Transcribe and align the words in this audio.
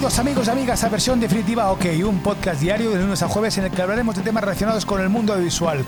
Bienvenidos 0.00 0.18
amigos 0.18 0.46
y 0.46 0.50
amigas 0.50 0.84
a 0.84 0.88
versión 0.88 1.20
definitiva 1.20 1.70
OK, 1.70 1.84
un 2.06 2.22
podcast 2.22 2.58
diario 2.58 2.90
de 2.90 3.02
lunes 3.02 3.22
a 3.22 3.28
jueves 3.28 3.58
en 3.58 3.64
el 3.64 3.70
que 3.70 3.82
hablaremos 3.82 4.16
de 4.16 4.22
temas 4.22 4.42
relacionados 4.42 4.86
con 4.86 4.98
el 4.98 5.10
mundo 5.10 5.34
audiovisual. 5.34 5.84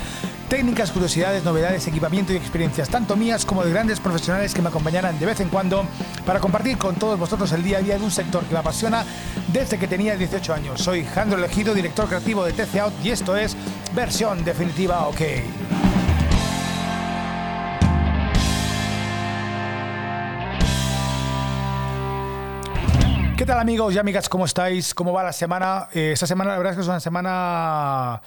Técnicas, 0.50 0.92
curiosidades, 0.92 1.44
novedades, 1.44 1.86
equipamiento 1.86 2.34
y 2.34 2.36
experiencias, 2.36 2.90
tanto 2.90 3.16
mías 3.16 3.46
como 3.46 3.64
de 3.64 3.70
grandes 3.70 4.00
profesionales 4.00 4.52
que 4.52 4.60
me 4.60 4.68
acompañarán 4.68 5.18
de 5.18 5.24
vez 5.24 5.40
en 5.40 5.48
cuando 5.48 5.86
para 6.26 6.40
compartir 6.40 6.76
con 6.76 6.96
todos 6.96 7.18
vosotros 7.18 7.50
el 7.52 7.62
día 7.62 7.78
a 7.78 7.80
día 7.80 7.96
de 7.96 8.04
un 8.04 8.10
sector 8.10 8.44
que 8.44 8.52
me 8.52 8.60
apasiona 8.60 9.02
desde 9.50 9.78
que 9.78 9.88
tenía 9.88 10.14
18 10.14 10.52
años. 10.52 10.82
Soy 10.82 11.06
Jandro 11.06 11.38
Elegido, 11.38 11.72
director 11.72 12.06
creativo 12.06 12.44
de 12.44 12.52
TC 12.52 12.80
Out 12.80 12.92
y 13.02 13.12
esto 13.12 13.34
es 13.34 13.56
versión 13.94 14.44
definitiva 14.44 15.08
OK. 15.08 15.22
¿Qué 23.42 23.46
tal 23.46 23.58
amigos 23.58 23.92
y 23.92 23.98
amigas? 23.98 24.28
¿Cómo 24.28 24.44
estáis? 24.44 24.94
¿Cómo 24.94 25.12
va 25.12 25.24
la 25.24 25.32
semana? 25.32 25.88
Eh, 25.92 26.12
esta 26.12 26.28
semana 26.28 26.52
la 26.52 26.58
verdad 26.58 26.74
es 26.74 26.76
que 26.76 26.82
es 26.82 26.86
una 26.86 27.00
semana 27.00 28.22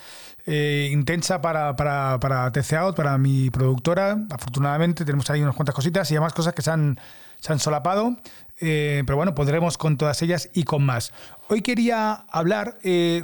eh, 0.46 0.90
intensa 0.92 1.40
para, 1.40 1.74
para, 1.78 2.20
para 2.20 2.52
TC 2.52 2.74
Out, 2.74 2.98
para 2.98 3.18
mi 3.18 3.50
productora. 3.50 4.18
Afortunadamente 4.30 5.06
tenemos 5.06 5.30
ahí 5.30 5.42
unas 5.42 5.56
cuantas 5.56 5.74
cositas 5.74 6.12
y 6.12 6.16
además 6.16 6.34
cosas 6.34 6.54
que 6.54 6.62
se 6.62 6.70
han, 6.70 7.00
se 7.40 7.54
han 7.54 7.60
solapado. 7.60 8.18
Eh, 8.60 9.04
pero 9.06 9.16
bueno, 9.16 9.34
podremos 9.36 9.78
con 9.78 9.96
todas 9.96 10.22
ellas 10.22 10.50
y 10.54 10.64
con 10.64 10.84
más. 10.84 11.14
Hoy 11.48 11.62
quería 11.62 12.26
hablar 12.30 12.78
de, 12.84 13.24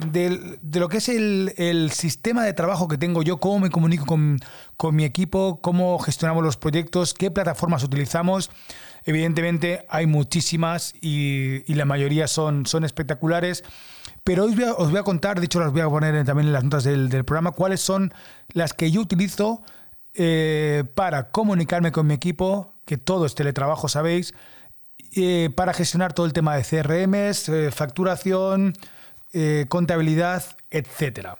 de, 0.61 0.79
lo 0.79 0.87
que 0.87 0.99
es 0.99 1.09
el, 1.09 1.53
el, 1.57 1.91
sistema 1.91 2.45
de 2.45 2.53
trabajo 2.53 2.87
que 2.87 2.97
tengo 2.97 3.21
yo, 3.21 3.41
cómo 3.41 3.59
me 3.59 3.69
comunico 3.69 4.05
con, 4.05 4.39
con 4.77 4.95
mi 4.95 5.03
equipo, 5.03 5.59
cómo 5.61 5.99
gestionamos 5.99 6.41
los 6.41 6.55
proyectos, 6.55 7.13
qué 7.13 7.31
plataformas 7.31 7.83
utilizamos. 7.83 8.49
Evidentemente 9.05 9.85
hay 9.89 10.05
muchísimas 10.05 10.93
y, 11.01 11.63
y 11.71 11.75
la 11.75 11.85
mayoría 11.85 12.27
son, 12.27 12.65
son 12.65 12.83
espectaculares. 12.83 13.63
Pero 14.23 14.45
hoy 14.45 14.61
os 14.77 14.91
voy, 14.91 14.99
a, 14.99 15.03
contar, 15.03 15.39
de 15.39 15.45
hecho 15.45 15.59
las 15.59 15.71
voy 15.71 15.81
a 15.81 15.89
poner 15.89 16.23
también 16.25 16.47
en 16.47 16.53
las 16.53 16.63
notas 16.63 16.83
del, 16.83 17.09
del 17.09 17.25
programa, 17.25 17.51
cuáles 17.51 17.81
son 17.81 18.13
las 18.53 18.73
que 18.73 18.91
yo 18.91 19.01
utilizo 19.01 19.63
eh, 20.13 20.83
para 20.93 21.31
comunicarme 21.31 21.91
con 21.91 22.05
mi 22.05 22.13
equipo, 22.13 22.75
que 22.85 22.97
todo 22.97 23.25
es 23.25 23.33
teletrabajo, 23.33 23.87
sabéis, 23.87 24.33
eh, 25.15 25.49
para 25.55 25.73
gestionar 25.73 26.13
todo 26.13 26.25
el 26.25 26.33
tema 26.33 26.55
de 26.55 26.63
CRMs, 26.63 27.49
eh, 27.49 27.71
facturación, 27.71 28.73
eh, 29.33 29.65
contabilidad, 29.67 30.43
etcétera. 30.69 31.37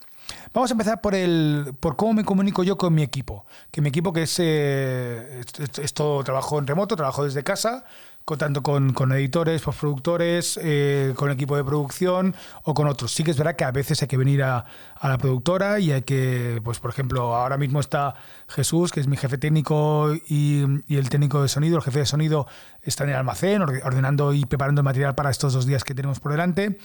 Vamos 0.53 0.71
a 0.71 0.73
empezar 0.73 1.01
por, 1.01 1.15
el, 1.15 1.73
por 1.79 1.95
cómo 1.95 2.13
me 2.13 2.25
comunico 2.25 2.63
yo 2.63 2.77
con 2.77 2.93
mi 2.93 3.03
equipo. 3.03 3.45
Que 3.71 3.81
mi 3.81 3.89
equipo 3.89 4.13
que 4.13 4.23
es, 4.23 4.35
eh, 4.39 5.41
es, 5.57 5.79
es 5.79 5.93
todo 5.93 6.23
trabajo 6.23 6.59
en 6.59 6.67
remoto, 6.67 6.95
trabajo 6.95 7.23
desde 7.23 7.43
casa, 7.43 7.85
con, 8.25 8.37
tanto 8.37 8.61
con, 8.61 8.93
con 8.93 9.11
editores, 9.11 9.61
postproductores, 9.61 10.59
eh, 10.61 11.13
con 11.15 11.29
el 11.29 11.35
equipo 11.35 11.55
de 11.55 11.63
producción 11.63 12.35
o 12.63 12.73
con 12.73 12.87
otros. 12.87 13.11
Sí 13.11 13.23
que 13.23 13.31
es 13.31 13.37
verdad 13.37 13.55
que 13.55 13.63
a 13.63 13.71
veces 13.71 14.01
hay 14.01 14.07
que 14.07 14.17
venir 14.17 14.43
a, 14.43 14.65
a, 14.95 15.09
la 15.09 15.17
productora 15.17 15.79
y 15.79 15.91
hay 15.91 16.03
que, 16.03 16.61
pues 16.63 16.79
por 16.79 16.91
ejemplo, 16.91 17.35
ahora 17.35 17.57
mismo 17.57 17.79
está 17.79 18.15
Jesús, 18.47 18.91
que 18.91 18.99
es 18.99 19.07
mi 19.07 19.17
jefe 19.17 19.37
técnico 19.37 20.13
y, 20.27 20.63
y 20.87 20.97
el 20.97 21.09
técnico 21.09 21.41
de 21.41 21.47
sonido, 21.47 21.77
el 21.77 21.83
jefe 21.83 21.99
de 21.99 22.05
sonido 22.05 22.47
está 22.81 23.03
en 23.03 23.11
el 23.11 23.15
almacén 23.15 23.61
ordenando 23.61 24.33
y 24.33 24.45
preparando 24.45 24.81
el 24.81 24.85
material 24.85 25.15
para 25.15 25.29
estos 25.29 25.53
dos 25.53 25.65
días 25.65 25.83
que 25.83 25.95
tenemos 25.95 26.19
por 26.19 26.31
delante 26.31 26.77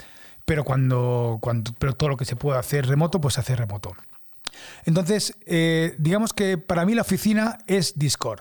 pero 0.47 0.65
cuando, 0.65 1.39
cuando 1.43 1.73
pero 1.79 1.93
todo 1.93 2.09
lo 2.09 2.17
que 2.17 2.25
se 2.25 2.37
puede 2.37 2.59
hacer 2.59 2.87
remoto, 2.87 3.21
pues 3.21 3.35
se 3.35 3.41
hace 3.41 3.55
remoto. 3.55 3.95
Entonces, 4.85 5.37
eh, 5.45 5.95
digamos 5.99 6.33
que 6.33 6.57
para 6.57 6.87
mí 6.87 6.95
la 6.95 7.03
oficina 7.03 7.59
es 7.67 7.99
Discord. 7.99 8.41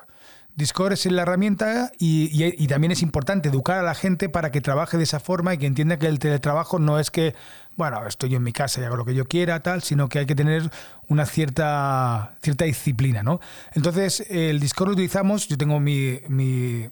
Discord 0.55 0.93
es 0.93 1.05
la 1.07 1.23
herramienta 1.23 1.91
y, 1.99 2.29
y, 2.31 2.67
también 2.67 2.91
es 2.91 3.01
importante 3.01 3.49
educar 3.49 3.77
a 3.77 3.83
la 3.83 3.93
gente 3.93 4.29
para 4.29 4.51
que 4.51 4.61
trabaje 4.61 4.95
de 4.95 5.03
esa 5.03 5.19
forma 5.19 5.53
y 5.53 5.57
que 5.57 5.65
entienda 5.65 5.99
que 5.99 6.07
el 6.07 6.17
teletrabajo 6.17 6.79
no 6.79 6.97
es 6.97 7.11
que, 7.11 7.35
bueno, 7.75 8.07
estoy 8.07 8.29
yo 8.29 8.37
en 8.37 8.43
mi 8.43 8.53
casa 8.53 8.79
y 8.79 8.85
hago 8.85 8.95
lo 8.95 9.03
que 9.03 9.13
yo 9.13 9.25
quiera, 9.25 9.59
tal, 9.59 9.83
sino 9.83 10.07
que 10.07 10.19
hay 10.19 10.25
que 10.25 10.35
tener 10.35 10.71
una 11.09 11.25
cierta, 11.25 12.37
cierta 12.41 12.63
disciplina, 12.63 13.21
¿no? 13.21 13.41
Entonces, 13.73 14.25
el 14.29 14.61
Discord 14.61 14.89
lo 14.89 14.93
utilizamos, 14.93 15.49
yo 15.49 15.57
tengo 15.57 15.81
mi, 15.81 16.21
mi 16.29 16.89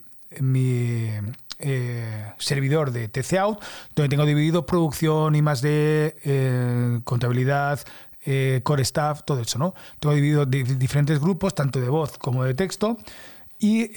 eh, 1.65 2.33
servidor 2.39 2.91
de 2.91 3.07
TC 3.07 3.37
Out, 3.37 3.59
donde 3.95 4.09
tengo 4.09 4.25
dividido 4.25 4.65
producción 4.65 5.33
y 5.33 5.41
más 5.41 5.61
de 5.61 6.15
eh, 6.25 6.99
contabilidad, 7.05 7.79
eh, 8.25 8.59
core 8.63 8.83
staff, 8.83 9.21
todo 9.23 9.39
eso, 9.39 9.59
¿no? 9.59 9.73
Tengo 10.01 10.13
dividido 10.13 10.45
diferentes 10.45 11.19
grupos, 11.19 11.55
tanto 11.55 11.79
de 11.79 11.87
voz 11.87 12.17
como 12.17 12.43
de 12.43 12.53
texto. 12.53 12.97
Y 13.59 13.91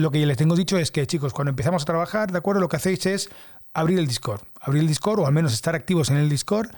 lo 0.00 0.10
que 0.10 0.24
les 0.24 0.38
tengo 0.38 0.56
dicho 0.56 0.78
es 0.78 0.90
que, 0.90 1.06
chicos, 1.06 1.34
cuando 1.34 1.50
empezamos 1.50 1.82
a 1.82 1.84
trabajar, 1.84 2.32
¿de 2.32 2.38
acuerdo? 2.38 2.62
Lo 2.62 2.70
que 2.70 2.76
hacéis 2.76 3.04
es 3.04 3.28
abrir 3.74 3.98
el 3.98 4.06
Discord. 4.06 4.40
Abrir 4.58 4.80
el 4.80 4.88
Discord, 4.88 5.20
o 5.20 5.26
al 5.26 5.34
menos 5.34 5.52
estar 5.52 5.74
activos 5.74 6.08
en 6.08 6.16
el 6.16 6.30
Discord, 6.30 6.70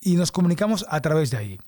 y 0.00 0.16
nos 0.16 0.30
comunicamos 0.30 0.86
a 0.88 1.00
través 1.00 1.30
de 1.30 1.38
ahí. 1.38 1.58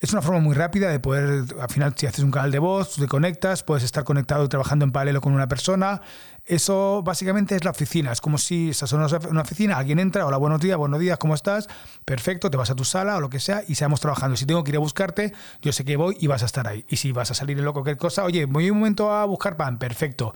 Es 0.00 0.12
una 0.12 0.22
forma 0.22 0.40
muy 0.40 0.54
rápida 0.54 0.88
de 0.90 1.00
poder, 1.00 1.44
al 1.60 1.68
final, 1.68 1.94
si 1.96 2.06
haces 2.06 2.22
un 2.22 2.30
canal 2.30 2.50
de 2.50 2.58
voz, 2.58 2.94
te 2.94 3.06
conectas, 3.06 3.62
puedes 3.62 3.82
estar 3.82 4.04
conectado 4.04 4.44
y 4.44 4.48
trabajando 4.48 4.84
en 4.84 4.92
paralelo 4.92 5.20
con 5.20 5.32
una 5.32 5.48
persona. 5.48 6.02
Eso 6.44 7.02
básicamente 7.02 7.56
es 7.56 7.64
la 7.64 7.70
oficina. 7.70 8.12
Es 8.12 8.20
como 8.20 8.38
si 8.38 8.70
estás 8.70 8.92
en 8.92 9.00
una 9.00 9.42
oficina, 9.42 9.76
alguien 9.76 9.98
entra, 9.98 10.26
hola, 10.26 10.36
buenos 10.36 10.60
días, 10.60 10.76
buenos 10.76 11.00
días, 11.00 11.18
¿cómo 11.18 11.34
estás? 11.34 11.68
Perfecto, 12.04 12.50
te 12.50 12.56
vas 12.56 12.70
a 12.70 12.74
tu 12.74 12.84
sala 12.84 13.16
o 13.16 13.20
lo 13.20 13.30
que 13.30 13.40
sea 13.40 13.62
y 13.66 13.74
seamos 13.74 14.00
trabajando. 14.00 14.36
Si 14.36 14.46
tengo 14.46 14.64
que 14.64 14.70
ir 14.70 14.76
a 14.76 14.80
buscarte, 14.80 15.32
yo 15.62 15.72
sé 15.72 15.84
que 15.84 15.96
voy 15.96 16.16
y 16.20 16.26
vas 16.26 16.42
a 16.42 16.46
estar 16.46 16.68
ahí. 16.68 16.84
Y 16.88 16.96
si 16.96 17.12
vas 17.12 17.30
a 17.30 17.34
salir 17.34 17.58
en 17.58 17.64
lo 17.64 17.72
cualquier 17.72 17.96
cosa, 17.96 18.24
oye, 18.24 18.44
voy 18.44 18.70
un 18.70 18.78
momento 18.78 19.12
a 19.12 19.24
buscar 19.24 19.56
pan, 19.56 19.78
perfecto. 19.78 20.34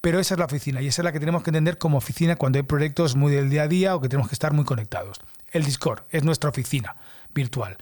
Pero 0.00 0.20
esa 0.20 0.34
es 0.34 0.38
la 0.38 0.44
oficina 0.44 0.82
y 0.82 0.88
esa 0.88 1.02
es 1.02 1.04
la 1.04 1.12
que 1.12 1.20
tenemos 1.20 1.42
que 1.42 1.50
entender 1.50 1.78
como 1.78 1.98
oficina 1.98 2.36
cuando 2.36 2.58
hay 2.58 2.62
proyectos 2.62 3.16
muy 3.16 3.32
del 3.32 3.50
día 3.50 3.62
a 3.62 3.68
día 3.68 3.94
o 3.96 4.00
que 4.00 4.08
tenemos 4.08 4.28
que 4.28 4.34
estar 4.34 4.52
muy 4.52 4.64
conectados. 4.64 5.20
El 5.56 5.64
Discord 5.64 6.04
es 6.10 6.22
nuestra 6.22 6.50
oficina 6.50 6.96
virtual. 7.34 7.76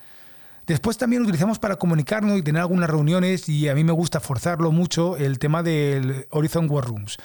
Después 0.66 0.96
también 0.96 1.22
utilizamos 1.22 1.58
para 1.58 1.76
comunicarnos 1.76 2.38
y 2.38 2.42
tener 2.42 2.62
algunas 2.62 2.88
reuniones 2.88 3.48
y 3.50 3.68
a 3.68 3.74
mí 3.74 3.84
me 3.84 3.92
gusta 3.92 4.20
forzarlo 4.20 4.72
mucho 4.72 5.16
el 5.18 5.38
tema 5.38 5.62
del 5.62 6.26
Horizon 6.30 6.70
War 6.70 6.86
Rooms. 6.86 7.18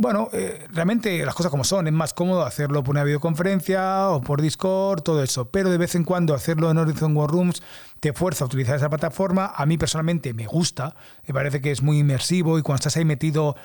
Bueno, 0.00 0.28
eh, 0.32 0.64
realmente 0.72 1.24
las 1.26 1.34
cosas 1.34 1.50
como 1.50 1.64
son, 1.64 1.88
es 1.88 1.92
más 1.92 2.14
cómodo 2.14 2.44
hacerlo 2.44 2.84
por 2.84 2.94
una 2.94 3.02
videoconferencia 3.02 4.10
o 4.10 4.20
por 4.20 4.40
Discord, 4.40 5.02
todo 5.02 5.24
eso, 5.24 5.50
pero 5.50 5.70
de 5.70 5.76
vez 5.76 5.96
en 5.96 6.04
cuando 6.04 6.34
hacerlo 6.34 6.70
en 6.70 6.78
Horizon 6.78 7.16
War 7.16 7.28
Rooms 7.28 7.64
te 7.98 8.12
fuerza 8.12 8.44
a 8.44 8.46
utilizar 8.46 8.76
esa 8.76 8.88
plataforma. 8.88 9.52
A 9.56 9.66
mí 9.66 9.76
personalmente 9.76 10.34
me 10.34 10.46
gusta, 10.46 10.94
me 11.26 11.34
parece 11.34 11.60
que 11.60 11.72
es 11.72 11.82
muy 11.82 11.98
inmersivo 11.98 12.60
y 12.60 12.62
cuando 12.62 12.76
estás 12.76 12.96
ahí 12.96 13.04
metido 13.04 13.56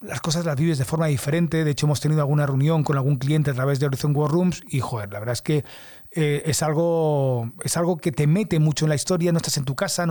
las 0.00 0.20
cosas 0.20 0.44
las 0.44 0.54
vives 0.54 0.78
de 0.78 0.84
forma 0.84 1.06
diferente. 1.06 1.64
De 1.64 1.72
hecho, 1.72 1.86
hemos 1.86 2.00
tenido 2.00 2.20
alguna 2.20 2.46
reunión 2.46 2.84
con 2.84 2.96
algún 2.96 3.16
cliente 3.16 3.50
a 3.50 3.54
través 3.54 3.80
de 3.80 3.86
Horizon 3.86 4.14
War 4.14 4.30
Rooms 4.30 4.62
y, 4.68 4.78
joder, 4.78 5.12
la 5.12 5.18
verdad 5.18 5.32
es 5.32 5.42
que 5.42 5.64
eh, 6.12 6.42
es, 6.46 6.64
algo, 6.64 7.52
es 7.62 7.76
algo 7.76 7.96
que 7.96 8.10
te 8.10 8.26
mete 8.26 8.58
mucho 8.58 8.84
en 8.84 8.88
la 8.88 8.96
historia, 8.96 9.30
no 9.30 9.36
estás 9.36 9.56
en 9.58 9.64
tu 9.64 9.76
casa, 9.76 10.06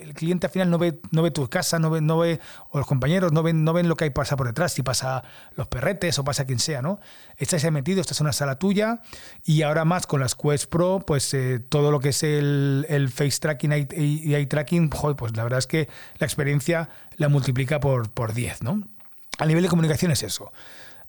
el 0.00 0.14
cliente 0.14 0.46
al 0.46 0.52
final 0.52 0.70
no 0.70 0.78
ve, 0.78 1.00
no 1.10 1.22
ve 1.22 1.32
tu 1.32 1.48
casa, 1.48 1.80
no 1.80 1.90
ve, 1.90 2.00
no 2.00 2.18
ve, 2.18 2.38
o 2.70 2.78
los 2.78 2.86
compañeros 2.86 3.32
no 3.32 3.42
ven, 3.42 3.64
no 3.64 3.72
ven 3.72 3.88
lo 3.88 3.96
que 3.96 4.04
hay 4.04 4.10
pasa 4.10 4.36
por 4.36 4.46
detrás, 4.46 4.72
si 4.72 4.84
pasa 4.84 5.24
los 5.56 5.66
perretes 5.66 6.20
o 6.20 6.24
pasa 6.24 6.44
quien 6.44 6.60
sea, 6.60 6.82
¿no? 6.82 7.00
Estás 7.36 7.64
ahí 7.64 7.72
metido, 7.72 8.00
estás 8.00 8.20
en 8.20 8.26
una 8.26 8.32
sala 8.32 8.60
tuya 8.60 9.02
y 9.44 9.62
ahora 9.62 9.84
más 9.84 10.06
con 10.06 10.20
las 10.20 10.36
Quest 10.36 10.70
Pro, 10.70 11.00
pues 11.04 11.34
eh, 11.34 11.58
todo 11.58 11.90
lo 11.90 11.98
que 11.98 12.10
es 12.10 12.22
el, 12.22 12.86
el 12.88 13.08
face 13.08 13.40
tracking 13.40 13.72
y, 13.72 14.30
y 14.30 14.34
eye 14.36 14.46
tracking, 14.46 14.88
joder, 14.88 15.16
pues 15.16 15.36
la 15.36 15.42
verdad 15.42 15.58
es 15.58 15.66
que 15.66 15.88
la 16.18 16.26
experiencia 16.26 16.90
la 17.16 17.28
multiplica 17.28 17.80
por, 17.80 18.08
por 18.10 18.34
10, 18.34 18.62
¿no? 18.62 18.84
A 19.38 19.46
nivel 19.46 19.64
de 19.64 19.68
comunicación 19.68 20.12
es 20.12 20.22
eso. 20.22 20.52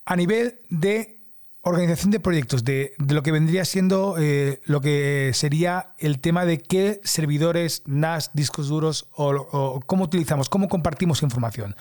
A 0.03 0.15
nivel 0.15 0.61
de 0.69 1.20
organización 1.61 2.11
de 2.11 2.19
proyectos, 2.19 2.63
de, 2.63 2.93
lo 2.97 3.21
que 3.23 3.31
vendría 3.31 3.65
siendo 3.65 4.15
eh, 4.17 4.61
lo 4.65 4.81
que 4.81 5.31
sería 5.33 5.93
el 5.99 6.19
tema 6.19 6.45
de 6.45 6.59
qué 6.59 7.01
servidores, 7.03 7.83
NAS, 7.85 8.31
discos 8.33 8.67
duros 8.67 9.07
o, 9.13 9.29
o 9.29 9.79
cómo 9.81 10.05
utilizamos, 10.05 10.49
cómo 10.49 10.67
compartimos 10.67 11.21
información. 11.21 11.75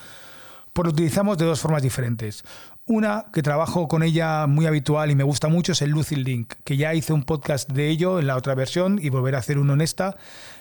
Pues 0.73 0.85
lo 0.85 0.93
utilizamos 0.93 1.37
de 1.39 1.47
dos 1.47 1.61
formas 1.61 1.83
diferentes. 1.83 2.45
Una 2.87 3.27
que 3.33 3.43
trabajo 3.43 3.89
con 3.89 4.03
ella 4.03 4.47
muy 4.47 4.67
habitual 4.67 5.11
y 5.11 5.15
me 5.15 5.25
gusta 5.25 5.49
mucho 5.49 5.73
es 5.73 5.83
el 5.83 5.91
Lucid 5.91 6.19
Link, 6.19 6.55
que 6.65 6.77
ya 6.77 6.95
hice 6.95 7.13
un 7.13 7.25
podcast 7.25 7.71
de 7.71 7.89
ello 7.89 8.19
en 8.19 8.27
la 8.27 8.37
otra 8.37 8.55
versión 8.55 8.99
y 9.03 9.09
volveré 9.09 9.37
a 9.37 9.41
hacer 9.41 9.59
uno 9.59 9.75
en 9.75 9.81
esta. 9.81 10.17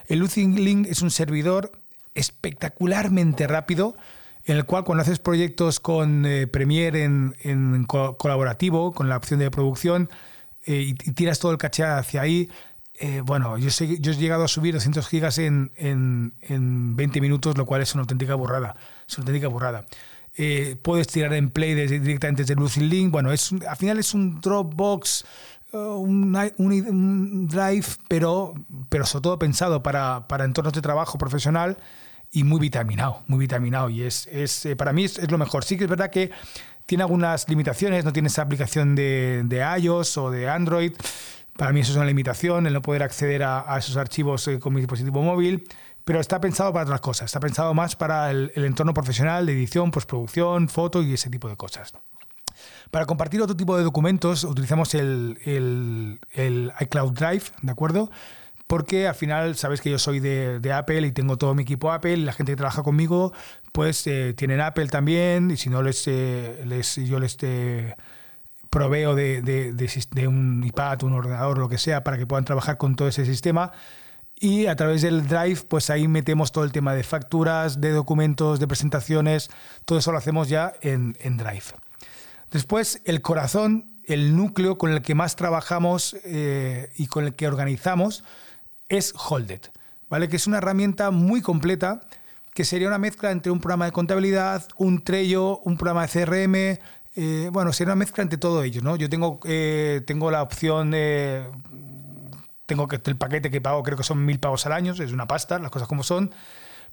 El 0.08 0.20
Lucid 0.20 0.58
Link 0.58 0.88
es 0.90 1.02
un 1.02 1.12
servidor 1.12 1.72
espectacularmente 2.16 3.48
rápido 3.48 3.96
en 4.46 4.58
el 4.58 4.66
cual 4.66 4.84
cuando 4.84 5.02
haces 5.02 5.20
proyectos 5.20 5.80
con 5.80 6.26
eh, 6.26 6.48
Premiere 6.48 7.04
en, 7.04 7.36
en 7.42 7.86
co 7.86 8.18
colaborativo, 8.18 8.94
con 8.94 9.10
la 9.10 9.18
opción 9.18 9.40
de 9.40 9.52
producción, 9.52 10.10
eh, 10.66 10.82
y, 10.90 10.94
tiras 10.94 11.40
todo 11.40 11.52
el 11.52 11.58
caché 11.58 11.84
hacia 11.84 12.22
ahí, 12.22 12.50
eh, 13.00 13.22
bueno, 13.24 13.58
yo, 13.58 13.70
he 13.80 13.98
llegado 14.16 14.44
a 14.44 14.48
subir 14.48 14.74
200 14.74 15.08
gigas 15.08 15.38
en, 15.38 15.72
en, 15.78 16.34
en, 16.42 16.96
20 16.96 17.22
minutos, 17.22 17.58
lo 17.58 17.66
cual 17.66 17.82
es 17.82 17.94
una 17.94 18.02
auténtica 18.02 18.36
burrada. 18.36 18.76
Es 19.08 19.18
una 19.18 19.24
auténtica 19.24 19.48
burrada. 19.48 19.86
Eh, 20.36 20.76
puedes 20.82 21.08
tirar 21.08 21.34
en 21.34 21.50
play 21.50 21.74
desde, 21.74 22.00
directamente 22.00 22.44
desde 22.44 22.56
Lucid 22.56 22.82
Link. 22.82 23.12
Bueno, 23.12 23.32
es, 23.32 23.52
al 23.68 23.78
final 23.78 24.00
es 24.00 24.14
un 24.14 24.42
Dropbox, 24.42 25.26
un, 25.72 27.48
Drive, 27.50 27.86
pero, 28.08 28.54
pero 28.90 29.06
sobre 29.06 29.24
todo 29.24 29.40
pensado 29.40 29.82
para, 29.82 30.28
para 30.28 30.44
entornos 30.46 30.74
de 30.74 30.82
trabajo 30.82 31.18
profesional 31.18 31.78
y 32.32 32.44
muy 32.44 32.60
vitaminado, 32.60 33.24
muy 33.28 33.40
vitaminado. 33.40 33.90
Y 33.90 34.04
es, 34.04 34.28
es 34.28 34.66
eh, 34.66 34.76
para 34.76 34.94
mí 34.94 35.06
es, 35.06 35.30
lo 35.30 35.38
mejor. 35.38 35.64
Sí 35.64 35.78
que 35.78 35.86
es 35.86 35.90
verdad 35.90 36.10
que 36.10 36.32
tiene 36.86 37.04
algunas 37.04 37.48
limitaciones, 37.48 38.06
no 38.06 38.14
tiene 38.14 38.28
esa 38.28 38.42
aplicación 38.42 38.96
de, 38.96 39.66
iOS 39.80 40.18
o 40.18 40.32
de 40.32 40.50
Android. 40.50 40.94
Para 41.56 41.74
mí 41.74 41.82
eso 41.82 41.92
es 41.92 41.98
una 41.98 42.06
limitación, 42.06 42.68
el 42.68 42.74
no 42.74 42.82
poder 42.82 43.04
acceder 43.04 43.44
a, 43.44 43.76
esos 43.78 43.98
archivos 43.98 44.48
eh, 44.48 44.60
con 44.60 44.74
mi 44.74 44.82
dispositivo 44.82 45.22
móvil 45.22 45.68
pero 46.10 46.20
está 46.20 46.42
pensado 46.42 46.74
para 46.74 46.86
otras 46.86 47.02
cosas, 47.02 47.26
está 47.26 47.40
pensado 47.40 47.72
más 47.76 47.96
para 47.96 48.32
el, 48.32 48.52
entorno 48.56 48.96
profesional 48.96 49.46
de 49.46 49.54
edición, 49.54 49.92
postproducción, 49.92 50.68
foto 50.68 51.04
y 51.04 51.14
ese 51.14 51.30
tipo 51.30 51.48
de 51.48 51.56
cosas. 51.56 51.94
Para 52.90 53.06
compartir 53.06 53.40
otro 53.44 53.56
tipo 53.56 53.78
de 53.78 53.84
documentos 53.84 54.44
utilizamos 54.44 54.96
el, 54.96 55.38
el, 56.34 56.72
iCloud 56.80 57.14
Drive, 57.14 57.44
¿de 57.62 57.72
acuerdo? 57.72 58.10
Porque 58.70 59.08
al 59.08 59.16
final 59.16 59.56
sabes 59.56 59.82
que 59.82 59.90
yo 59.90 59.98
soy 59.98 60.20
de, 60.20 60.60
de, 60.60 60.74
Apple 60.74 61.02
y 61.02 61.12
tengo 61.12 61.38
todo 61.40 61.56
mi 61.56 61.64
equipo 61.64 61.92
Apple, 61.92 62.14
y 62.14 62.18
la 62.18 62.34
gente 62.34 62.52
que 62.52 62.56
trabaja 62.56 62.84
conmigo 62.84 63.34
pues 63.72 64.06
eh, 64.06 64.36
tienen 64.38 64.62
Apple 64.62 64.86
también 64.90 65.50
y 65.50 65.58
si 65.58 65.72
no 65.72 65.82
les, 65.82 66.08
eh, 66.08 66.62
les 66.68 66.98
yo 66.98 67.20
les 67.20 67.36
eh, 67.42 67.96
proveo 68.70 69.16
de, 69.16 69.42
de, 69.42 69.74
de, 69.74 70.28
un 70.28 70.64
iPad, 70.64 71.02
un 71.02 71.14
ordenador, 71.14 71.58
lo 71.58 71.68
que 71.68 71.80
sea, 71.80 72.04
para 72.04 72.20
que 72.20 72.28
puedan 72.28 72.46
trabajar 72.46 72.78
con 72.78 72.96
todo 72.96 73.08
ese 73.08 73.26
sistema. 73.26 73.72
Y 74.40 74.68
a 74.68 74.76
través 74.76 75.02
del 75.02 75.28
Drive, 75.28 75.62
pues 75.68 75.90
ahí 75.90 76.08
metemos 76.08 76.52
todo 76.52 76.64
el 76.64 76.72
tema 76.72 76.94
de 76.94 77.02
facturas, 77.02 77.82
de 77.82 77.90
documentos, 77.90 78.60
de 78.60 78.68
presentaciones, 78.68 79.50
todo 79.86 79.98
eso 79.98 80.12
lo 80.12 80.20
hacemos 80.20 80.48
ya 80.48 80.74
en, 80.82 81.18
en 81.22 81.38
Drive. 81.38 81.74
Después, 82.52 83.02
el 83.06 83.24
corazón, 83.24 84.00
el 84.04 84.36
núcleo 84.36 84.78
con 84.78 84.92
el 84.92 85.02
que 85.02 85.16
más 85.16 85.36
trabajamos 85.36 86.16
eh, 86.24 86.92
y 86.98 87.08
con 87.08 87.26
el 87.26 87.34
que 87.34 87.48
organizamos 87.48 88.24
es 88.90 89.14
Holded, 89.16 89.62
¿vale? 90.10 90.28
que 90.28 90.36
es 90.36 90.48
una 90.48 90.58
herramienta 90.58 91.12
muy 91.12 91.42
completa 91.42 92.02
que 92.54 92.66
sería 92.66 92.88
una 92.88 92.98
mezcla 92.98 93.32
entre 93.32 93.52
un 93.52 93.60
programa 93.60 93.86
de 93.86 93.92
contabilidad, 93.92 94.68
un 94.78 95.02
Trello, 95.02 95.60
un 95.60 95.78
programa 95.78 96.06
de 96.06 96.10
CRM, 96.10 96.80
eh, 97.16 97.50
bueno, 97.52 97.72
sería 97.72 97.94
una 97.94 98.00
mezcla 98.00 98.22
entre 98.22 98.38
todo 98.38 98.64
ello. 98.64 98.82
¿no? 98.82 98.96
Yo 98.96 99.10
tengo, 99.10 99.40
eh, 99.46 100.02
tengo 100.06 100.32
la 100.32 100.42
opción 100.42 100.92
de 100.92 101.46
tengo 102.66 102.88
que 102.88 103.02
el 103.04 103.18
paquete 103.18 103.50
que 103.50 103.62
pago 103.62 103.82
creo 103.82 103.98
que 103.98 104.04
son 104.04 104.24
mil 104.24 104.40
pagos 104.40 104.66
al 104.68 104.74
año, 104.74 104.94
es 104.94 105.12
una 105.12 105.28
pasta, 105.28 105.58
las 105.58 105.72
cosas 105.72 105.88
como 105.88 106.04
son. 106.04 106.32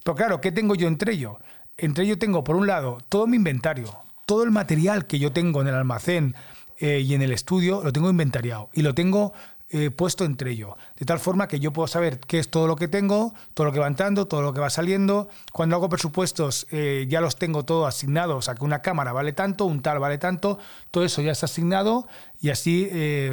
Pero 0.02 0.14
claro, 0.14 0.40
¿qué 0.40 0.50
tengo 0.50 0.74
yo 0.74 0.88
entre 0.88 1.12
ello? 1.12 1.38
Entre 1.76 2.04
ello 2.04 2.18
tengo, 2.18 2.42
por 2.44 2.56
un 2.56 2.66
lado, 2.66 2.98
todo 3.08 3.26
mi 3.26 3.36
inventario, 3.36 3.98
todo 4.24 4.42
el 4.42 4.50
material 4.50 5.06
que 5.06 5.18
yo 5.18 5.32
tengo 5.32 5.60
en 5.60 5.68
el 5.68 5.74
almacén 5.74 6.34
eh, 6.78 7.00
y 7.00 7.14
en 7.14 7.22
el 7.22 7.30
estudio, 7.30 7.82
lo 7.84 7.92
tengo 7.92 8.08
inventariado 8.08 8.70
y 8.72 8.82
lo 8.82 8.94
tengo 8.94 9.34
eh, 9.70 9.90
puesto 9.90 10.24
entre 10.24 10.52
ello, 10.52 10.76
de 10.96 11.04
tal 11.04 11.18
forma 11.18 11.48
que 11.48 11.58
yo 11.58 11.72
puedo 11.72 11.88
saber 11.88 12.20
qué 12.20 12.38
es 12.38 12.48
todo 12.50 12.66
lo 12.66 12.76
que 12.76 12.88
tengo, 12.88 13.34
todo 13.52 13.66
lo 13.66 13.72
que 13.72 13.80
va 13.80 13.88
entrando, 13.88 14.26
todo 14.26 14.42
lo 14.42 14.52
que 14.52 14.60
va 14.60 14.70
saliendo. 14.70 15.28
Cuando 15.52 15.76
hago 15.76 15.88
presupuestos 15.88 16.66
eh, 16.70 17.06
ya 17.08 17.20
los 17.20 17.36
tengo 17.36 17.64
todos 17.64 17.88
asignados, 17.88 18.44
sea 18.44 18.54
que 18.54 18.64
una 18.64 18.80
cámara 18.80 19.12
vale 19.12 19.32
tanto, 19.32 19.64
un 19.64 19.82
tal 19.82 19.98
vale 19.98 20.18
tanto, 20.18 20.58
todo 20.90 21.04
eso 21.04 21.20
ya 21.20 21.32
está 21.32 21.46
asignado 21.46 22.06
y 22.40 22.50
así 22.50 22.88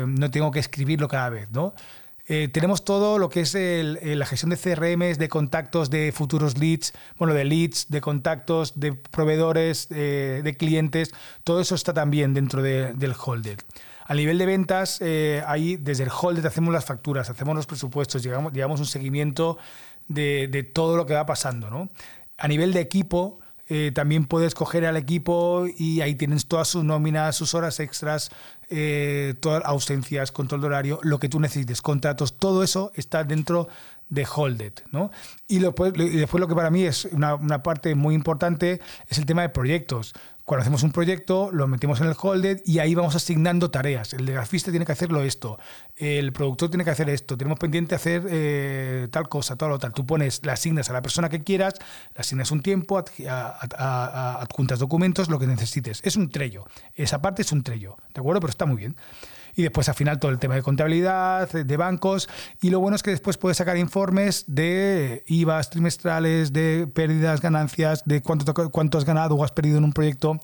no 0.07 0.31
tengo 0.31 0.49
que 0.51 0.59
escribirlo 0.59 1.07
cada 1.07 1.29
vez, 1.29 1.51
¿no? 1.51 1.73
Eh, 2.27 2.47
tenemos 2.47 2.85
todo 2.85 3.19
lo 3.19 3.29
que 3.29 3.41
es 3.41 3.53
la 3.53 4.25
gestión 4.25 4.49
de 4.49 4.57
CRMs, 4.57 5.17
de 5.17 5.27
contactos, 5.27 5.89
de 5.89 6.11
futuros 6.13 6.57
leads, 6.57 6.93
bueno, 7.17 7.33
de 7.33 7.43
leads, 7.43 7.87
de 7.89 7.99
contactos, 7.99 8.79
de 8.79 8.93
proveedores, 8.93 9.87
eh, 9.91 10.41
de 10.43 10.55
clientes. 10.55 11.13
Todo 11.43 11.59
eso 11.59 11.75
está 11.75 11.93
también 11.93 12.33
dentro 12.33 12.61
del 12.61 13.15
Holded. 13.17 13.59
A 14.05 14.13
nivel 14.15 14.37
de 14.37 14.45
ventas, 14.45 14.99
eh, 15.01 15.43
ahí 15.47 15.75
desde 15.75 16.03
el 16.03 16.09
Holded 16.09 16.45
hacemos 16.45 16.73
las 16.73 16.85
facturas, 16.85 17.29
hacemos 17.29 17.55
los 17.55 17.65
presupuestos, 17.65 18.23
llevamos, 18.23 18.53
llevamos 18.53 18.79
un 18.79 18.85
seguimiento 18.85 19.57
de, 20.07 20.47
de, 20.49 20.63
todo 20.63 20.97
lo 20.97 21.05
que 21.05 21.13
va 21.13 21.25
pasando. 21.25 21.69
¿no? 21.69 21.89
A 22.37 22.47
nivel 22.47 22.73
de 22.73 22.81
equipo, 22.81 23.39
eh, 23.69 23.91
también 23.93 24.25
puedes 24.25 24.55
coger 24.55 24.85
al 24.85 24.97
equipo 24.97 25.65
y 25.77 26.01
ahí 26.01 26.15
tienes 26.15 26.47
todas 26.47 26.67
sus 26.67 26.83
nóminas, 26.83 27.35
sus 27.35 27.53
horas 27.53 27.79
extras, 27.79 28.29
eh, 28.69 29.35
todas 29.39 29.63
ausencias, 29.65 30.31
control 30.31 30.61
de 30.61 30.67
horario, 30.67 30.99
lo 31.03 31.19
que 31.19 31.29
tú 31.29 31.39
necesites, 31.39 31.81
contratos, 31.81 32.37
todo 32.37 32.63
eso 32.63 32.91
está 32.95 33.23
dentro 33.23 33.69
de 34.09 34.27
Holded. 34.33 34.73
¿no? 34.91 35.11
Y, 35.47 35.57
y 35.57 35.59
después 35.59 36.39
lo 36.39 36.47
que 36.47 36.55
para 36.55 36.69
mí 36.71 36.83
es 36.83 37.05
una 37.05 37.63
parte 37.63 37.95
muy 37.95 38.15
importante 38.15 38.81
es 39.07 39.17
el 39.17 39.25
tema 39.25 39.43
de 39.43 39.49
proyectos. 39.49 40.13
Cuando 40.45 40.63
hacemos 40.63 40.83
un 40.83 40.91
proyecto, 40.91 41.51
lo 41.53 41.67
metemos 41.67 42.01
en 42.01 42.07
el 42.07 42.15
Holded 42.19 42.61
y 42.65 42.79
ahí 42.79 42.95
vamos 42.95 43.15
asignando 43.15 43.71
tareas. 43.71 44.13
El 44.13 44.25
grafista 44.25 44.71
tiene 44.71 44.85
que 44.85 44.91
hacerlo 44.91 45.23
esto, 45.23 45.57
el 45.95 46.33
productor 46.33 46.69
tiene 46.69 46.83
que 46.83 46.89
hacer 46.89 47.09
esto, 47.09 47.37
tenemos 47.37 47.57
pendiente 47.59 47.95
hacer 47.95 48.23
eh, 48.29 49.07
tal 49.09 49.29
cosa, 49.29 49.55
tal 49.55 49.71
o 49.71 49.79
tal. 49.79 49.93
Tú 49.93 50.05
pones, 50.05 50.45
la 50.45 50.53
asignas 50.53 50.89
a 50.89 50.93
la 50.93 51.01
persona 51.01 51.29
que 51.29 51.43
quieras, 51.43 51.75
le 52.13 52.19
asignas 52.19 52.51
un 52.51 52.61
tiempo, 52.61 53.01
adjuntas 53.77 54.79
documentos, 54.79 55.29
lo 55.29 55.39
que 55.39 55.47
necesites. 55.47 56.01
Es 56.03 56.17
un 56.17 56.29
trello. 56.29 56.65
Esa 56.93 57.21
parte 57.21 57.43
es 57.43 57.51
un 57.53 57.63
trello, 57.63 57.95
¿de 58.13 58.19
acuerdo? 58.19 58.41
Pero 58.41 58.51
está 58.51 58.65
muy 58.65 58.77
bien 58.77 58.97
y 59.55 59.63
después 59.63 59.89
al 59.89 59.95
final 59.95 60.19
todo 60.19 60.31
el 60.31 60.39
tema 60.39 60.55
de 60.55 60.61
contabilidad, 60.61 61.49
de 61.49 61.77
bancos 61.77 62.29
y 62.61 62.69
lo 62.69 62.79
bueno 62.79 62.95
es 62.95 63.03
que 63.03 63.11
después 63.11 63.37
puedes 63.37 63.57
sacar 63.57 63.77
informes 63.77 64.45
de 64.47 65.23
IVAs 65.27 65.69
trimestrales, 65.69 66.53
de 66.53 66.87
pérdidas, 66.93 67.41
ganancias, 67.41 68.03
de 68.05 68.21
cuánto, 68.21 68.53
cuánto 68.71 68.97
has 68.97 69.05
ganado 69.05 69.35
o 69.35 69.43
has 69.43 69.51
perdido 69.51 69.77
en 69.77 69.83
un 69.83 69.93
proyecto. 69.93 70.39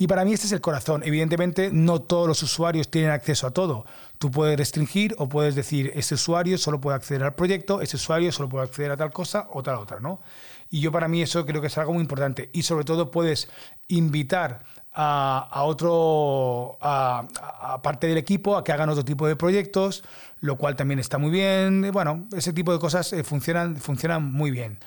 Y 0.00 0.06
para 0.06 0.24
mí 0.24 0.32
este 0.32 0.46
es 0.46 0.52
el 0.52 0.62
corazón. 0.62 1.02
Evidentemente 1.04 1.68
no 1.70 2.00
todos 2.00 2.26
los 2.26 2.42
usuarios 2.42 2.90
tienen 2.90 3.10
acceso 3.10 3.46
a 3.46 3.50
todo. 3.50 3.84
Tú 4.16 4.30
puedes 4.30 4.56
restringir 4.56 5.14
o 5.18 5.28
puedes 5.28 5.54
decir, 5.54 5.92
este 5.94 6.14
usuario 6.14 6.56
solo 6.56 6.80
puede 6.80 6.96
acceder 6.96 7.22
al 7.22 7.34
proyecto, 7.34 7.82
este 7.82 7.96
usuario 7.96 8.32
solo 8.32 8.48
puede 8.48 8.64
acceder 8.64 8.92
a 8.92 8.96
tal 8.96 9.12
cosa 9.12 9.48
o 9.52 9.62
tal 9.62 9.76
otra, 9.76 10.00
¿no? 10.00 10.20
Y 10.70 10.80
yo 10.80 10.90
para 10.90 11.06
mí 11.06 11.20
eso 11.20 11.44
creo 11.44 11.60
que 11.60 11.66
es 11.66 11.76
algo 11.76 11.92
muy 11.92 12.00
importante. 12.00 12.48
Y 12.54 12.62
sobre 12.62 12.86
todo 12.86 13.10
puedes 13.10 13.50
invitar 13.88 14.62
a, 14.92 15.62
otro, 15.64 16.78
a, 16.80 17.80
parte 17.82 18.06
del 18.06 18.18
equipo, 18.18 18.56
a 18.56 18.64
que 18.64 18.72
hagan 18.72 18.88
otro 18.88 19.04
tipo 19.04 19.26
de 19.26 19.36
proyectos, 19.36 20.02
lo 20.40 20.56
cual 20.56 20.76
también 20.76 20.98
está 20.98 21.18
muy 21.18 21.30
bien. 21.30 21.90
Bueno, 21.92 22.26
ese 22.36 22.52
tipo 22.52 22.72
de 22.72 22.78
cosas 22.78 23.12
eh, 23.12 23.24
funcionan, 23.24 23.76
funcionan 23.76 24.24
muy 24.24 24.50
bien. 24.50 24.78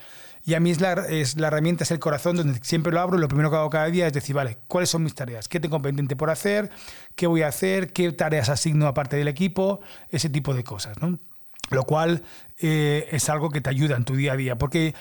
Y 0.46 0.56
a 0.56 0.60
mí 0.60 0.72
es 0.72 0.82
la, 0.82 0.92
herramienta, 1.48 1.86
es 1.86 1.92
el 1.92 2.00
corazón 2.00 2.36
donde 2.36 2.60
siempre 2.64 2.92
lo 2.92 3.00
abro 3.00 3.18
lo 3.18 3.30
primero 3.30 3.50
que 3.50 3.56
hago 3.56 3.70
cada 3.70 3.86
día 3.86 4.08
es 4.08 4.14
decir, 4.14 4.36
vale, 4.36 4.58
¿cuáles 4.68 4.90
son 4.90 5.04
mis 5.04 5.16
tareas? 5.16 5.48
¿Qué 5.48 5.62
tengo 5.62 5.82
pendiente 5.82 6.18
por 6.18 6.30
hacer? 6.30 6.70
¿Qué 7.16 7.28
voy 7.28 7.44
a 7.44 7.48
hacer? 7.48 7.94
¿Qué 7.94 8.12
tareas 8.12 8.50
asigno 8.50 8.88
a 8.88 8.94
parte 8.94 9.16
del 9.16 9.30
equipo? 9.30 9.80
Ese 10.10 10.30
tipo 10.30 10.54
de 10.54 10.66
cosas, 10.66 11.02
¿no? 11.02 11.18
Lo 11.70 11.84
cual 11.84 12.24
eh, 12.60 13.08
es 13.12 13.30
algo 13.30 13.50
que 13.52 13.62
te 13.62 13.70
ayuda 13.70 13.96
en 13.96 14.04
tu 14.04 14.18
día 14.18 14.34
a 14.34 14.36
día, 14.36 14.58
porque 14.58 14.94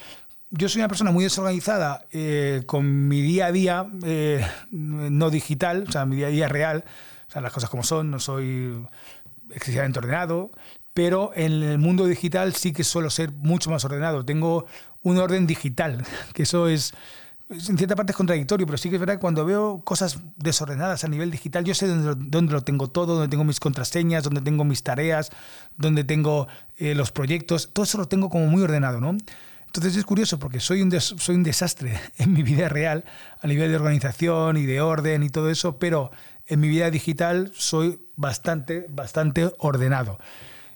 yo 0.52 0.68
soy 0.68 0.80
una 0.80 0.88
persona 0.88 1.10
muy 1.10 1.24
desorganizada 1.24 2.04
eh, 2.10 2.62
con 2.66 3.08
mi 3.08 3.22
día 3.22 3.46
a 3.46 3.52
día 3.52 3.86
eh, 4.04 4.46
no 4.70 5.30
digital, 5.30 5.86
o 5.88 5.92
sea, 5.92 6.04
mi 6.04 6.16
día 6.16 6.26
a 6.26 6.30
día 6.30 6.48
real, 6.48 6.84
o 7.28 7.32
sea, 7.32 7.40
las 7.40 7.52
cosas 7.52 7.70
como 7.70 7.82
son, 7.82 8.10
no 8.10 8.20
soy 8.20 8.86
excesivamente 9.50 9.98
ordenado, 9.98 10.52
pero 10.92 11.32
en 11.34 11.62
el 11.62 11.78
mundo 11.78 12.06
digital 12.06 12.54
sí 12.54 12.74
que 12.74 12.84
suelo 12.84 13.08
ser 13.08 13.32
mucho 13.32 13.70
más 13.70 13.84
ordenado. 13.86 14.26
Tengo 14.26 14.66
un 15.02 15.16
orden 15.16 15.46
digital, 15.46 16.04
que 16.34 16.42
eso 16.42 16.68
es, 16.68 16.92
en 17.48 17.78
cierta 17.78 17.96
parte 17.96 18.12
es 18.12 18.16
contradictorio, 18.16 18.66
pero 18.66 18.76
sí 18.76 18.90
que 18.90 18.96
es 18.96 19.00
verdad 19.00 19.14
que 19.14 19.20
cuando 19.20 19.46
veo 19.46 19.80
cosas 19.84 20.18
desordenadas 20.36 21.02
a 21.04 21.08
nivel 21.08 21.30
digital, 21.30 21.64
yo 21.64 21.74
sé 21.74 21.86
dónde, 21.86 22.26
dónde 22.28 22.52
lo 22.52 22.62
tengo 22.62 22.90
todo, 22.90 23.14
dónde 23.14 23.28
tengo 23.28 23.44
mis 23.44 23.58
contraseñas, 23.58 24.22
dónde 24.22 24.42
tengo 24.42 24.64
mis 24.64 24.82
tareas, 24.82 25.30
dónde 25.78 26.04
tengo 26.04 26.46
eh, 26.76 26.94
los 26.94 27.10
proyectos, 27.10 27.70
todo 27.72 27.84
eso 27.84 27.96
lo 27.96 28.06
tengo 28.06 28.28
como 28.28 28.48
muy 28.48 28.60
ordenado, 28.60 29.00
¿no? 29.00 29.16
Entonces 29.74 29.96
es 29.96 30.04
curioso 30.04 30.38
porque 30.38 30.60
soy 30.60 30.82
un, 30.82 31.00
soy 31.00 31.34
un 31.34 31.42
desastre 31.42 31.98
en 32.18 32.34
mi 32.34 32.42
vida 32.42 32.68
real 32.68 33.06
a 33.40 33.46
nivel 33.46 33.70
de 33.70 33.76
organización 33.76 34.58
y 34.58 34.66
de 34.66 34.82
orden 34.82 35.22
y 35.22 35.30
todo 35.30 35.48
eso, 35.48 35.78
pero 35.78 36.10
en 36.46 36.60
mi 36.60 36.68
vida 36.68 36.90
digital 36.90 37.50
soy 37.56 37.98
bastante, 38.14 38.84
bastante 38.90 39.50
ordenado. 39.56 40.18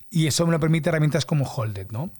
Y 0.09 0.29
eso 0.29 0.47
me 0.47 0.53
lo 0.53 0.61
permite 0.61 0.88
herramientas 0.88 1.26
como 1.26 1.45
Holded, 1.45 1.91
¿no? 1.91 2.11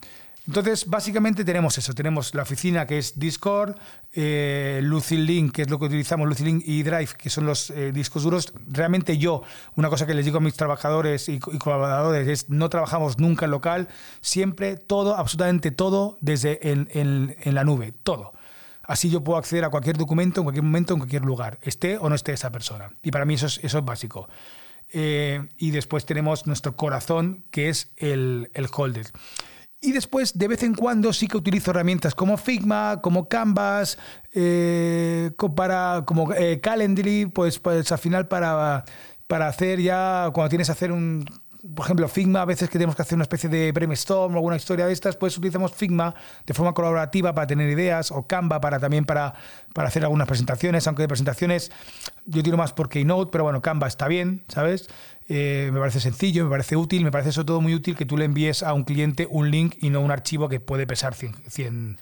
Entonces, 0.47 0.87
básicamente 0.87 1.45
tenemos 1.45 1.77
eso. 1.77 1.93
Tenemos 1.93 2.35
la 2.35 2.43
oficina 2.43 2.87
que 2.87 2.99
es 2.99 3.19
Discord, 3.19 3.77
eh, 4.13 4.81
Link, 5.11 5.53
que 5.53 5.63
es 5.63 5.71
lo 5.71 5.79
que 5.79 5.87
utilizamos, 5.87 6.41
Link 6.41 6.63
y 6.65 6.85
Drive, 6.85 7.11
que 7.19 7.31
son 7.31 7.47
los 7.47 7.71
eh, 7.71 7.91
discos 7.91 8.23
duros. 8.23 8.53
Realmente 8.69 9.19
yo, 9.19 9.43
una 9.75 9.89
cosa 9.89 10.07
que 10.07 10.15
les 10.15 10.25
digo 10.25 10.39
a 10.39 10.41
mis 10.41 10.55
trabajadores 10.55 11.29
y, 11.29 11.41
colaboradores 11.41 12.29
es 12.29 12.49
no 12.49 12.71
trabajamos 12.71 13.19
nunca 13.19 13.47
en 13.47 13.51
local, 13.51 13.89
siempre 14.21 14.77
todo, 14.77 15.17
absolutamente 15.17 15.73
todo, 15.73 16.17
desde 16.21 16.71
en, 16.71 16.89
en, 16.93 17.55
la 17.55 17.65
nube, 17.65 17.93
todo. 18.03 18.33
Así 18.85 19.11
yo 19.11 19.25
puedo 19.25 19.39
acceder 19.39 19.65
a 19.65 19.71
cualquier 19.71 19.97
documento 19.97 20.41
en 20.41 20.45
cualquier 20.45 20.63
momento, 20.63 20.93
en 20.93 21.01
cualquier 21.01 21.25
lugar, 21.25 21.59
esté 21.63 21.99
o 21.99 22.09
no 22.09 22.15
esté 22.15 22.33
esa 22.33 22.53
persona. 22.53 22.91
Y 23.03 23.11
para 23.11 23.25
mí 23.25 23.35
eso 23.35 23.47
es, 23.47 23.59
eso 23.65 23.79
es 23.79 23.85
básico. 23.85 24.29
Eh, 24.93 25.49
y 25.59 25.73
después 25.73 26.07
tenemos 26.07 26.47
nuestro 26.47 26.77
corazón, 26.77 27.45
que 27.51 27.69
es 27.69 27.91
el, 27.97 28.53
el 28.55 28.69
holder. 28.73 29.07
Y 29.81 29.93
después, 29.93 30.37
de 30.37 30.49
vez 30.49 30.63
en 30.63 30.75
cuando, 30.75 31.13
sí 31.13 31.29
que 31.29 31.37
utilizo 31.37 31.71
herramientas 31.71 32.15
como 32.15 32.37
Figma, 32.39 33.01
como 33.03 33.29
Canvas, 33.29 33.99
eh, 34.33 35.31
para, 35.55 36.05
como 36.07 36.33
eh, 36.33 36.61
Calendly, 36.61 37.27
pues, 37.27 37.59
pues 37.59 37.93
al 37.93 37.99
final 37.99 38.27
para, 38.27 38.85
para 39.27 39.49
hacer 39.49 39.81
ya, 39.81 40.31
cuando 40.33 40.49
tienes 40.49 40.69
que 40.69 40.73
hacer 40.73 40.93
un, 40.93 41.27
por 41.75 41.85
ejemplo, 41.85 42.09
Figma, 42.09 42.43
a 42.43 42.45
veces 42.45 42.69
que 42.69 42.75
tenemos 42.75 42.95
que 42.95 43.03
hacer 43.03 43.17
una 43.17 43.25
especie 43.25 43.49
de 43.49 43.73
brainstorm 43.73 44.35
o 44.35 44.37
alguna 44.37 44.57
historia 44.57 44.87
de 44.87 44.93
estas, 44.93 45.17
pues 45.17 45.37
utilizamos 45.37 45.73
Figma 45.73 46.15
de 46.47 46.55
forma 46.55 46.73
colaborativa 46.75 47.35
para 47.35 47.47
tener 47.47 47.69
ideas 47.69 48.11
o 48.11 48.27
Canva 48.27 48.61
para 48.61 48.79
también 48.79 49.05
para, 49.05 49.35
para 49.73 49.89
hacer 49.89 50.05
algunas 50.05 50.29
presentaciones, 50.29 50.87
aunque 50.87 51.03
de 51.03 51.09
presentaciones 51.09 51.73
yo 52.25 52.43
tiro 52.43 52.57
más 52.57 52.73
por 52.73 52.89
Keynote, 52.89 53.31
pero 53.31 53.45
bueno, 53.45 53.63
Canva 53.63 53.87
está 53.87 54.09
bien, 54.09 54.45
¿sabes? 54.49 54.89
Eh, 55.29 55.71
me 55.73 55.81
parece 55.81 55.99
sencillo, 55.99 56.45
me 56.45 56.51
parece 56.51 56.77
útil, 56.77 57.03
me 57.03 57.11
parece 57.11 57.33
sobre 57.33 57.47
todo 57.47 57.61
muy 57.61 57.75
útil 57.75 57.97
que 57.97 58.07
tú 58.07 58.17
le 58.17 58.25
envíes 58.25 58.63
a 58.63 58.73
un 58.73 58.85
cliente 58.85 59.27
un 59.29 59.51
link 59.51 59.75
y 59.81 59.91
no 59.91 60.01
un 60.01 60.13
archivo 60.13 60.49
que 60.49 60.61
puede 60.61 60.87
pesar 60.87 61.15
100, 61.15 61.35
100, 61.49 61.99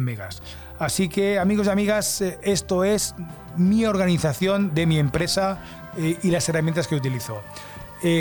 megas. 0.00 0.42
Así 0.78 1.08
que 1.08 1.40
amigos 1.40 1.66
y 1.66 1.70
amigas, 1.70 2.20
eh, 2.20 2.38
esto 2.42 2.84
es 2.84 3.16
mi 3.56 3.84
organización 3.84 4.74
de 4.74 4.86
mi 4.86 4.98
empresa 4.98 5.60
eh, 5.96 6.18
y 6.22 6.30
las 6.30 6.48
herramientas 6.48 6.86
que 6.86 6.94
utilizo. 6.94 7.42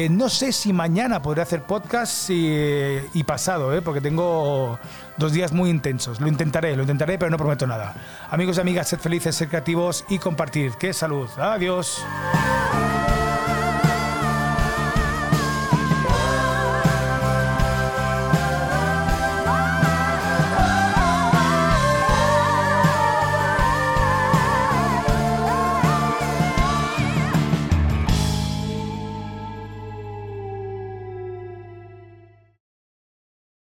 No 0.09 0.29
sé 0.29 0.51
si 0.51 0.73
mañana 0.73 1.21
podré 1.21 1.41
hacer 1.41 1.63
podcast 1.63 2.29
y, 2.29 3.23
pasado, 3.25 3.81
porque 3.83 4.01
tengo 4.01 4.79
dos 5.17 5.33
días 5.33 5.51
muy 5.51 5.69
intensos. 5.69 6.19
Lo 6.19 6.27
intentaré, 6.27 6.75
lo 6.75 6.83
intentaré, 6.83 7.17
pero 7.17 7.31
no 7.31 7.37
prometo 7.37 7.65
nada. 7.65 7.93
Amigos 8.29 8.57
y 8.57 8.61
amigas, 8.61 8.89
sed 8.89 8.99
felices, 8.99 9.35
sed 9.35 9.49
creativos 9.49 10.05
y 10.09 10.19
compartir. 10.19 10.73
¡Qué 10.73 10.93
salud! 10.93 11.29
Adiós. 11.37 12.03